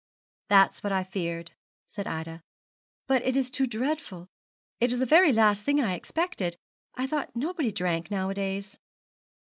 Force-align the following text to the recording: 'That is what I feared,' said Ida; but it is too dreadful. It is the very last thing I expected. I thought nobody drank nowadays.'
'That 0.47 0.71
is 0.73 0.83
what 0.83 0.91
I 0.91 1.03
feared,' 1.03 1.51
said 1.87 2.07
Ida; 2.07 2.41
but 3.05 3.21
it 3.21 3.37
is 3.37 3.51
too 3.51 3.67
dreadful. 3.67 4.29
It 4.79 4.91
is 4.91 4.97
the 4.97 5.05
very 5.05 5.31
last 5.31 5.63
thing 5.63 5.79
I 5.79 5.93
expected. 5.93 6.57
I 6.95 7.05
thought 7.05 7.35
nobody 7.35 7.71
drank 7.71 8.09
nowadays.' 8.09 8.77